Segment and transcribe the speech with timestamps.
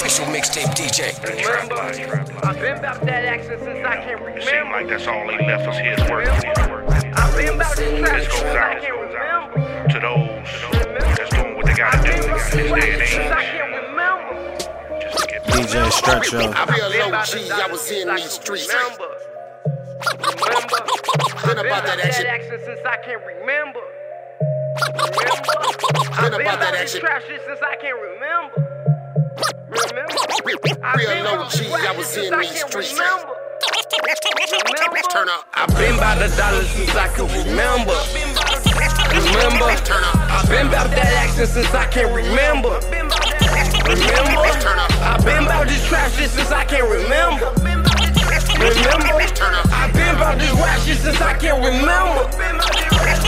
[0.00, 1.14] Official mixtape DJ.
[2.44, 4.40] I've been about that action since I can remember.
[4.42, 6.26] Seem like that's all they left us here is work.
[6.26, 9.88] I've been about this trap This since goes I out can remember.
[9.90, 10.42] to those
[11.16, 13.08] that's doing what they gotta I've do been in about this this day and trap
[13.08, 13.50] since I age.
[13.54, 14.34] can remember.
[15.00, 16.50] Just to get DJ Stretch Yo.
[16.50, 18.66] I be a low about G, the I dollars was in these streets.
[18.74, 19.06] Remember.
[20.18, 20.82] Remember.
[21.46, 22.26] Been I've about that action.
[22.66, 23.80] since I can remember.
[25.00, 25.40] Remember.
[25.40, 27.00] Been I've been about that action.
[27.00, 28.60] trap shit since I can remember.
[29.68, 30.20] Remember.
[30.84, 32.92] I've Real been low about G, this rap I was shit in since these streets.
[32.92, 33.34] remember.
[35.10, 35.46] Turn up.
[35.54, 37.96] I've been by the dollars since I can remember.
[39.10, 39.74] Remember?
[39.84, 40.16] Turn up.
[40.30, 42.78] I've been about that action since I can remember.
[43.88, 44.46] Remember?
[44.60, 44.92] Turn up.
[45.02, 47.50] I've been about this trap shit since I can remember.
[48.60, 49.26] Remember?
[49.34, 49.66] Turn up.
[49.72, 52.28] I've been about this rap shit since I can remember.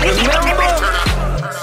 [0.00, 1.15] Remember?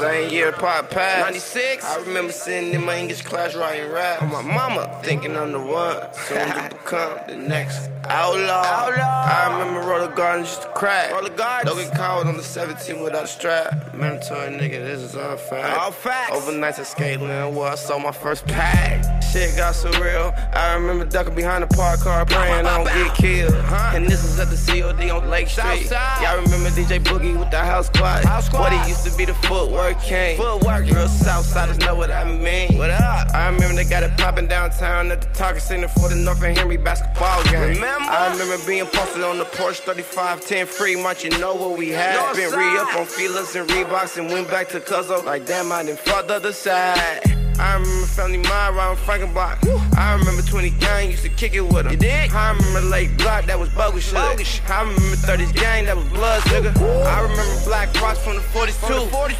[0.03, 4.21] Same year pop past 96 I remember sitting in my English class writing rap.
[4.21, 4.29] On.
[4.29, 6.13] My mama thinking I'm the one.
[6.27, 11.13] Soon to become the next outlaw, I remember roller gardens used to crack.
[11.13, 15.15] Roller gardens Don't get caught on the 17 without a strap Mandatory nigga, this is
[15.15, 15.77] all fact.
[15.79, 16.35] All facts.
[16.35, 21.33] Overnights at Skateland where I saw my first pack Shit got surreal I remember ducking
[21.33, 23.55] behind the park car praying I don't get killed.
[23.95, 25.89] And this is at the COD on Lake Street.
[25.89, 29.99] Y'all remember DJ Boogie with the house squad What it used to be the footwork
[30.01, 30.85] king Footwork.
[30.85, 32.77] Real Southsiders know what I mean.
[32.77, 33.33] What up?
[33.33, 36.55] I remember they got it popping downtown at the Target Center for the North and
[36.55, 37.69] Henry basketball game.
[37.69, 38.11] Remember?
[38.11, 41.89] I remember being posted on the porch 35 10 free month, you know what we
[41.89, 42.35] had.
[42.35, 45.25] Been re-up on Feelers and Reeboks and went back to Cuzzo.
[45.25, 49.57] Like damn I done fucked the other side I remember Family Mind around Frankenblock.
[49.97, 51.91] I remember 20 Gang used to kick it with them.
[51.91, 52.31] You did?
[52.31, 54.17] I remember Lake Block, that was bogus shit.
[54.17, 56.75] I remember 30s Gang, that was Bloods, nigga.
[57.05, 58.85] I remember Black Rocks from the 42.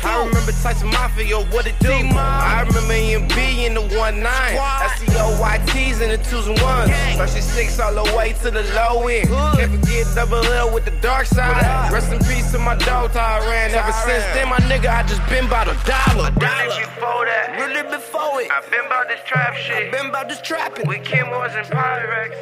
[0.08, 1.92] I remember Tyson Mafia, yo, what it do?
[1.92, 4.24] I remember EMB in the 1 9.
[4.24, 7.12] SCOYTs in the 2s and 1s.
[7.12, 9.30] Especially 6 all the way to the low end.
[9.58, 11.92] Can't forget double L with the dark side.
[11.92, 13.72] Rest in peace to my dog, Tyran.
[13.74, 16.32] Ever since then, my nigga, I just been about a dollar.
[16.38, 19.92] Really before that, Really before I've been about this trap shit.
[19.92, 20.88] Been about this trapping.
[20.88, 22.36] We Kimwas and Pyrex.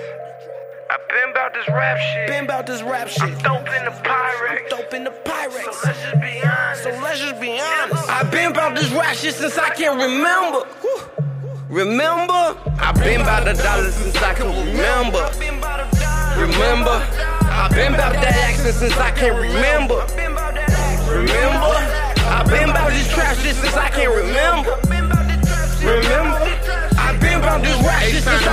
[0.89, 2.27] I've been about this rap shit.
[2.27, 3.21] Been about this rap shit.
[3.21, 4.69] I'm dope in the Pyrex.
[4.69, 5.63] Dope in the Pyrex.
[5.63, 6.83] So let's just be honest.
[6.83, 8.09] So let's just be honest.
[8.09, 10.67] I've been about this rap shit since I can remember.
[11.69, 12.57] Remember?
[12.79, 15.29] I've been about the dollars since I can remember.
[16.41, 17.07] Remember?
[17.47, 20.05] I've been about that action since I can remember.
[21.11, 22.01] Remember?
[22.27, 24.09] I've been about this trap shit since I can.
[24.09, 25.00] Remember?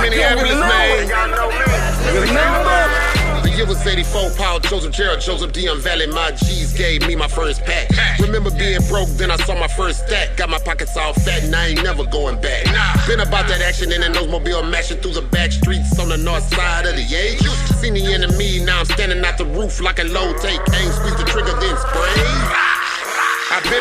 [0.01, 3.09] Rap shit since I can remember.
[3.43, 6.07] The year was 84, Paul Joseph, Gerald Joseph, Dion Valley.
[6.07, 7.89] My G's gave me my first pack.
[8.19, 10.35] Remember being broke, then I saw my first stack.
[10.37, 12.65] Got my pockets all fat, and I ain't never going back.
[13.07, 16.43] Been about that action in an Oldsmobile mashing through the back streets on the north
[16.53, 17.41] side of the age.
[17.79, 20.59] Seen the enemy, now I'm standing at the roof like a low take.
[20.75, 22.18] Aim, squeeze the trigger, then spray.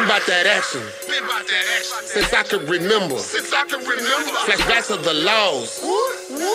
[0.08, 0.80] About that action.
[1.06, 2.00] Been about that action.
[2.00, 3.18] Since I can remember.
[3.18, 4.32] Since I could remember.
[4.48, 5.84] Flashbacks of the laws.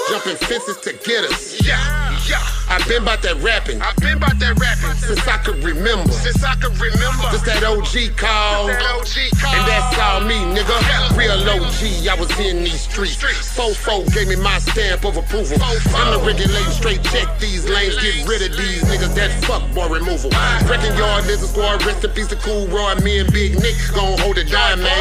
[0.10, 1.64] Jumping fences to get us.
[1.64, 2.03] Yeah,
[2.34, 2.74] yeah.
[2.74, 3.82] I've been about that rapping.
[3.82, 4.98] I've been about that rapping.
[4.98, 6.10] Since I could remember.
[6.10, 7.30] Since I could remember.
[7.30, 8.68] This that OG call.
[8.68, 9.54] That OG call.
[9.54, 10.74] And that's all me, nigga.
[11.14, 13.22] Real OG, I was in these streets.
[13.54, 15.58] Fofo gave me my stamp of approval.
[15.62, 18.02] I'm the regulating straight check these lanes.
[18.02, 20.32] Get rid of these niggas that fuck boy removal.
[20.66, 22.96] Wrecking yard, niggas squad, rest in peace to Cool Roy.
[23.06, 24.93] Me and Big Nick gon' hold it down, man.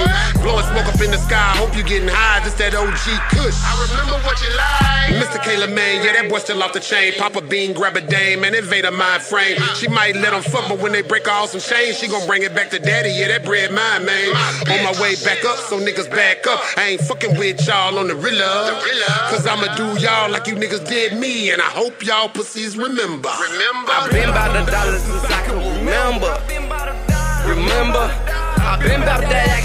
[0.43, 2.43] Blowing smoke up in the sky, hope you getting high.
[2.43, 3.55] This that OG Kush.
[3.63, 5.23] I remember what you like.
[5.23, 5.39] Mr.
[5.39, 7.13] Kayla, man, yeah, that boy still off the chain.
[7.17, 9.57] Papa Bean, grab a dame, and invade her mind frame.
[9.77, 12.43] She might let him fuck, but when they break all some chains, she gon' bring
[12.43, 13.11] it back to daddy.
[13.11, 14.29] Yeah, that bread mine, man.
[14.67, 16.61] On my way back up, so niggas back up.
[16.77, 18.43] I ain't fucking with y'all on the real
[19.31, 23.31] Cause I'ma do y'all like you niggas did me, and I hope y'all pussies remember.
[23.31, 23.93] Remember?
[23.93, 24.62] I've been the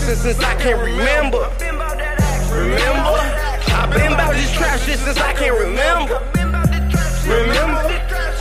[0.07, 1.49] action since I can remember.
[2.55, 3.19] Remember?
[3.73, 6.21] I've been about this trap shit since I can remember.
[7.27, 7.81] Remember?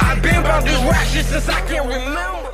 [0.01, 2.46] I've been about this rap shit since I can remember.